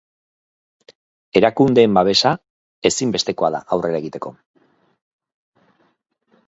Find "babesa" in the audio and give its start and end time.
1.99-2.31